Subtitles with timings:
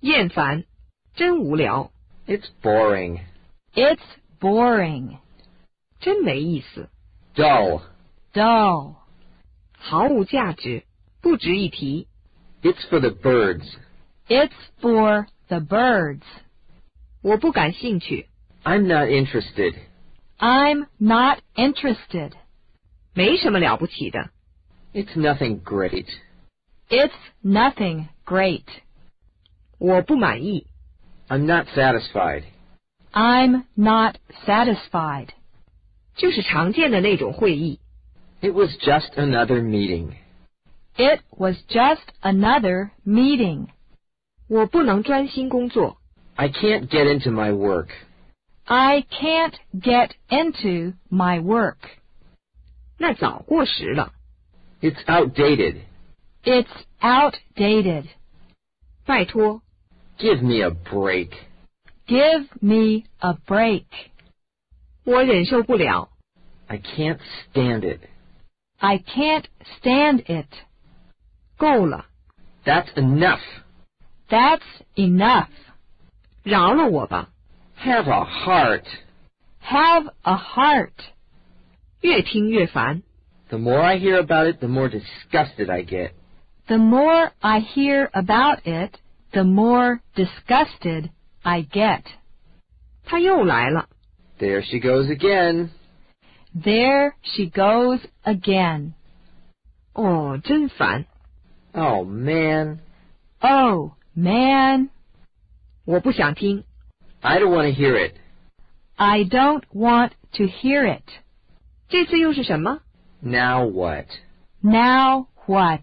[0.00, 0.64] 厌烦，
[1.14, 1.90] 真无聊，
[2.26, 3.20] It's boring.
[3.74, 4.00] It's
[4.40, 5.18] boring.
[6.00, 6.88] 真没意思，
[7.34, 7.82] Dull.
[8.32, 8.96] Dull.
[9.76, 10.84] 毫无价值，
[11.20, 12.08] 不值一提。
[12.62, 13.66] It's for the birds.
[14.28, 16.22] It's for the birds.
[17.22, 18.28] 我不感兴趣，
[18.62, 19.74] I'm not interested.
[20.38, 22.32] I'm not interested.
[23.14, 24.30] 没什么了不起的。
[24.92, 26.06] It's nothing great.
[26.88, 28.64] It's nothing great.
[29.78, 30.66] 我不满意，
[31.28, 32.44] I'm not satisfied.
[33.12, 34.16] I'm not
[34.46, 35.28] satisfied.
[36.16, 37.80] 就是常见的那种会议。
[38.40, 40.14] It was just another meeting.
[40.96, 43.68] It was just another meeting.
[44.48, 45.96] 我不能专心工作，
[46.36, 47.88] I can't get into my work.
[48.64, 51.78] I can't get into my work.
[52.98, 54.12] 那早过时了。
[54.80, 55.80] It's outdated.
[56.44, 56.68] It's
[57.00, 58.06] outdated.
[59.06, 59.62] 拜托，
[60.18, 61.30] Give me a break.
[62.06, 63.86] Give me a break.
[65.04, 66.10] 我忍受不了。
[66.66, 67.18] I can't
[67.52, 68.00] stand it.
[68.78, 69.44] I can't
[69.80, 70.48] stand it.
[71.56, 72.06] 够了，
[72.64, 73.40] That's enough.
[74.28, 74.62] That's
[74.96, 75.48] enough.
[76.42, 77.30] 饶了我吧。
[77.78, 78.84] Have a heart.
[79.62, 80.92] Have a heart.
[82.00, 83.02] 越听越烦。
[83.48, 86.12] The more I hear about it, the more disgusted I get.
[86.66, 88.98] The more I hear about it,
[89.32, 91.10] the more disgusted
[91.42, 92.02] I get.
[93.04, 93.88] 他又来了，
[94.38, 95.70] There she goes again.
[96.56, 98.92] There she goes again.
[99.92, 101.06] 哦，真烦。
[101.72, 102.78] Oh man.
[103.40, 104.90] Oh, man.
[105.84, 106.64] 我不想听。
[107.20, 108.14] I don't want to hear it.
[108.96, 111.02] I don't want to hear it.
[111.88, 112.80] 这次又是什么？
[113.20, 114.06] Now what?
[114.60, 115.82] Now what?